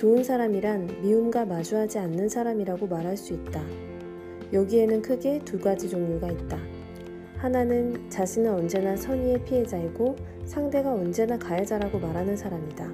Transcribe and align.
좋은 0.00 0.24
사람이란 0.24 1.02
미움과 1.02 1.44
마주하지 1.44 1.98
않는 1.98 2.30
사람이라고 2.30 2.86
말할 2.86 3.18
수 3.18 3.34
있다. 3.34 3.62
여기에는 4.50 5.02
크게 5.02 5.40
두 5.40 5.60
가지 5.60 5.90
종류가 5.90 6.30
있다. 6.30 6.58
하나는 7.36 8.08
자신은 8.08 8.50
언제나 8.50 8.96
선의의 8.96 9.44
피해자이고 9.44 10.16
상대가 10.46 10.94
언제나 10.94 11.38
가해자라고 11.38 11.98
말하는 11.98 12.34
사람이다. 12.34 12.90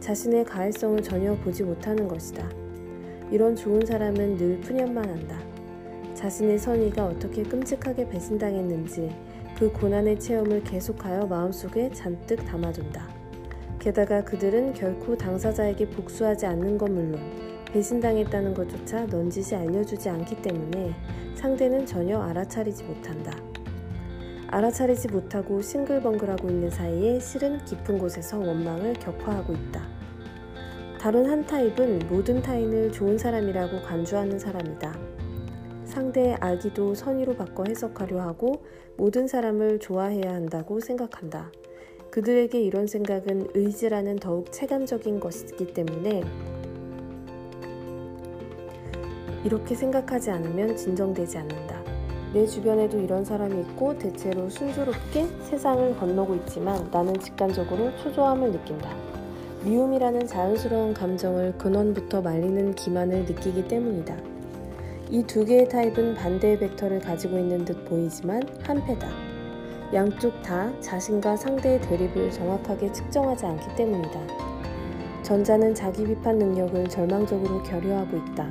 자신의 0.00 0.44
가해성을 0.46 1.00
전혀 1.04 1.36
보지 1.36 1.62
못하는 1.62 2.08
것이다. 2.08 2.50
이런 3.30 3.54
좋은 3.54 3.86
사람은 3.86 4.36
늘 4.36 4.58
푸념만 4.58 5.08
한다. 5.08 5.40
자신의 6.14 6.58
선의가 6.58 7.06
어떻게 7.06 7.44
끔찍하게 7.44 8.08
배신당했는지 8.08 9.14
그 9.56 9.70
고난의 9.70 10.18
체험을 10.18 10.64
계속하여 10.64 11.28
마음속에 11.28 11.92
잔뜩 11.92 12.44
담아둔다. 12.44 13.23
게다가 13.84 14.24
그들은 14.24 14.72
결코 14.72 15.14
당사자에게 15.14 15.90
복수하지 15.90 16.46
않는 16.46 16.78
것 16.78 16.90
물론 16.90 17.20
배신당했다는 17.66 18.54
것조차 18.54 19.04
넌지시 19.04 19.56
알려주지 19.56 20.08
않기 20.08 20.40
때문에 20.40 20.94
상대는 21.34 21.84
전혀 21.84 22.18
알아차리지 22.18 22.82
못한다. 22.84 23.36
알아차리지 24.48 25.08
못하고 25.08 25.60
싱글벙글하고 25.60 26.48
있는 26.48 26.70
사이에 26.70 27.20
실은 27.20 27.62
깊은 27.66 27.98
곳에서 27.98 28.38
원망을 28.38 28.94
격화하고 28.94 29.52
있다. 29.52 29.86
다른 30.98 31.28
한 31.28 31.44
타입은 31.44 32.06
모든 32.08 32.40
타인을 32.40 32.90
좋은 32.90 33.18
사람이라고 33.18 33.82
간주하는 33.82 34.38
사람이다. 34.38 34.98
상대의 35.84 36.38
악의도 36.40 36.94
선의로 36.94 37.36
바꿔 37.36 37.64
해석하려 37.68 38.22
하고 38.22 38.64
모든 38.96 39.28
사람을 39.28 39.78
좋아해야 39.80 40.32
한다고 40.32 40.80
생각한다. 40.80 41.50
그들에게 42.14 42.60
이런 42.60 42.86
생각은 42.86 43.48
의지라는 43.54 44.20
더욱 44.20 44.52
체감적인 44.52 45.18
것이기 45.18 45.74
때문에 45.74 46.22
이렇게 49.44 49.74
생각하지 49.74 50.30
않으면 50.30 50.76
진정되지 50.76 51.38
않는다. 51.38 51.82
내 52.32 52.46
주변에도 52.46 53.00
이런 53.00 53.24
사람이 53.24 53.60
있고 53.62 53.98
대체로 53.98 54.48
순조롭게 54.48 55.26
세상을 55.50 55.96
건너고 55.96 56.36
있지만 56.36 56.88
나는 56.92 57.18
직관적으로 57.18 57.90
초조함을 57.96 58.52
느낀다. 58.52 58.96
미움이라는 59.64 60.28
자연스러운 60.28 60.94
감정을 60.94 61.58
근원부터 61.58 62.22
말리는 62.22 62.76
기만을 62.76 63.24
느끼기 63.24 63.66
때문이다. 63.66 64.16
이 65.10 65.24
두 65.26 65.44
개의 65.44 65.68
타입은 65.68 66.14
반대의 66.14 66.60
벡터를 66.60 67.00
가지고 67.00 67.38
있는 67.38 67.64
듯 67.64 67.84
보이지만 67.86 68.40
한패다. 68.62 69.33
양쪽 69.94 70.42
다 70.42 70.72
자신과 70.80 71.36
상대의 71.36 71.80
대립을 71.82 72.28
정확하게 72.32 72.90
측정하지 72.90 73.46
않기 73.46 73.76
때문이다. 73.76 74.20
전자는 75.22 75.72
자기 75.72 76.04
비판 76.04 76.36
능력을 76.36 76.88
절망적으로 76.88 77.62
결여하고 77.62 78.16
있다. 78.16 78.48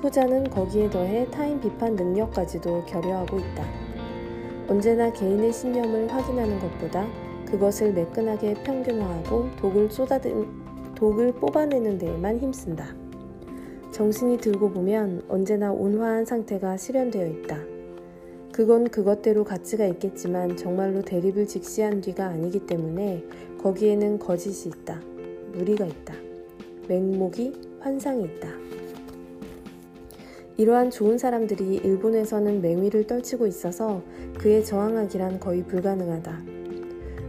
후자는 0.00 0.48
거기에 0.48 0.88
더해 0.88 1.30
타인 1.30 1.60
비판 1.60 1.94
능력까지도 1.96 2.86
결여하고 2.86 3.38
있다. 3.38 3.62
언제나 4.68 5.12
개인의 5.12 5.52
신념을 5.52 6.10
확인하는 6.10 6.58
것보다 6.60 7.06
그것을 7.44 7.92
매끈하게 7.92 8.54
평균화하고 8.64 9.50
독을 9.56 9.90
쏟아든 9.90 10.94
독을 10.94 11.32
뽑아내는 11.32 11.98
데에만 11.98 12.38
힘쓴다. 12.38 12.86
정신이 13.90 14.38
들고 14.38 14.70
보면 14.70 15.24
언제나 15.28 15.72
온화한 15.72 16.24
상태가 16.24 16.78
실현되어 16.78 17.26
있다. 17.26 17.77
그건 18.58 18.88
그것대로 18.88 19.44
가치가 19.44 19.86
있겠지만 19.86 20.56
정말로 20.56 21.00
대립을 21.02 21.46
직시한 21.46 22.00
뒤가 22.00 22.26
아니기 22.26 22.66
때문에 22.66 23.24
거기에는 23.62 24.18
거짓이 24.18 24.68
있다. 24.68 25.00
무리가 25.52 25.86
있다. 25.86 26.14
맹목이 26.88 27.52
환상이 27.78 28.24
있다. 28.24 28.48
이러한 30.56 30.90
좋은 30.90 31.18
사람들이 31.18 31.76
일본에서는 31.76 32.60
맹위를 32.60 33.06
떨치고 33.06 33.46
있어서 33.46 34.02
그에 34.40 34.64
저항하기란 34.64 35.38
거의 35.38 35.62
불가능하다. 35.62 36.42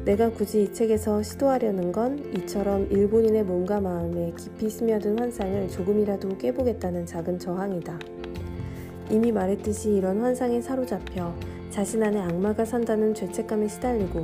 내가 0.06 0.32
굳이 0.32 0.64
이 0.64 0.74
책에서 0.74 1.22
시도하려는 1.22 1.92
건 1.92 2.18
이처럼 2.38 2.88
일본인의 2.90 3.44
몸과 3.44 3.80
마음에 3.80 4.34
깊이 4.36 4.68
스며든 4.68 5.20
환상을 5.20 5.68
조금이라도 5.70 6.40
깨보겠다는 6.40 7.06
작은 7.06 7.38
저항이다. 7.38 8.00
이미 9.10 9.32
말했듯이 9.32 9.96
이런 9.96 10.22
환상에 10.22 10.62
사로잡혀 10.62 11.34
자신 11.72 12.04
안에 12.04 12.20
악마가 12.20 12.66
산다는 12.66 13.14
죄책감에 13.14 13.68
시달리고 13.68 14.22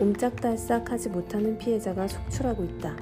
옴짝달싹 0.00 0.90
하지 0.90 1.08
못하는 1.08 1.56
피해자가 1.56 2.06
속출하고 2.06 2.64
있다. 2.64 2.96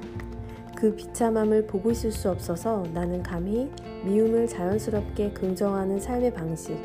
그 0.75 0.95
비참함을 0.95 1.67
보고 1.67 1.91
있을 1.91 2.11
수 2.11 2.29
없어서 2.29 2.83
나는 2.93 3.21
감히 3.21 3.69
미움을 4.05 4.47
자연스럽게 4.47 5.31
긍정하는 5.31 5.99
삶의 5.99 6.33
방식, 6.33 6.77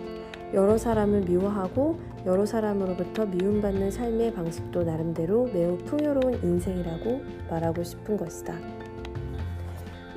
여러 0.53 0.77
사람을 0.77 1.23
미워하고 1.23 1.99
여러 2.27 2.45
사람으로부터 2.45 3.27
미움받는 3.27 3.91
삶의 3.91 4.35
방식도 4.35 4.83
나름대로 4.83 5.47
매우 5.53 5.79
풍요로운 5.79 6.41
인생이라고 6.43 7.21
말하고 7.49 7.85
싶은 7.85 8.17
것이다. 8.17 8.55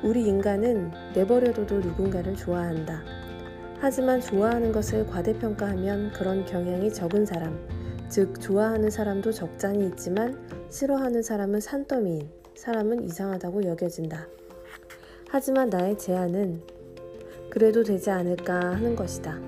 우리 0.02 0.26
인간은 0.26 0.90
내버려둬도 1.14 1.80
누군가를 1.80 2.36
좋아한다. 2.36 3.23
하지만 3.84 4.18
좋아하는 4.18 4.72
것을 4.72 5.06
과대평가하면 5.08 6.12
그런 6.12 6.46
경향이 6.46 6.90
적은 6.90 7.26
사람, 7.26 7.54
즉, 8.08 8.40
좋아하는 8.40 8.88
사람도 8.88 9.30
적잖이 9.30 9.88
있지만 9.88 10.38
싫어하는 10.70 11.22
사람은 11.22 11.60
산더미인, 11.60 12.26
사람은 12.54 13.04
이상하다고 13.04 13.64
여겨진다. 13.64 14.26
하지만 15.28 15.68
나의 15.68 15.98
제안은 15.98 16.62
그래도 17.50 17.82
되지 17.82 18.08
않을까 18.08 18.54
하는 18.54 18.96
것이다. 18.96 19.38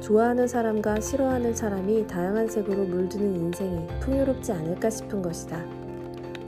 좋아하는 0.00 0.48
사람과 0.48 0.98
싫어하는 1.02 1.54
사람이 1.54 2.06
다양한 2.06 2.48
색으로 2.48 2.84
물드는 2.84 3.36
인생이 3.36 3.86
풍요롭지 4.00 4.52
않을까 4.52 4.88
싶은 4.88 5.20
것이다. 5.20 5.62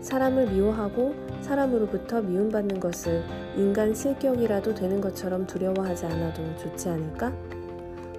사람을 0.00 0.53
미워하고 0.53 1.15
사람으로부터 1.43 2.22
미움받는 2.22 2.81
것을 2.81 3.22
인간 3.56 3.94
실격이라도 3.94 4.75
되는 4.75 5.00
것처럼 5.00 5.47
두려워하지 5.47 6.06
않아도 6.06 6.42
좋지 6.56 6.88
않을까? 6.88 7.32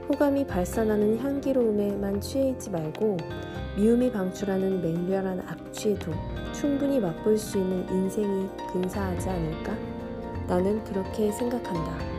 호감이 0.10 0.48
발산하는 0.48 1.20
향기로움에만 1.20 2.20
취해 2.20 2.50
있지 2.50 2.70
말고 2.70 3.18
미움이 3.78 4.12
방출하는 4.12 4.82
맹렬한 4.82 5.42
악취에도 5.48 6.12
충분히 6.54 7.00
맛볼 7.00 7.38
수 7.38 7.58
있는 7.58 7.88
인생이 7.90 8.48
근사하지 8.74 9.30
않을까? 9.30 9.78
나는 10.48 10.84
그렇게 10.84 11.32
생각한다. 11.32 12.19